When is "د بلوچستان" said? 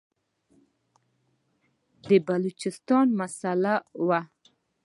2.07-3.07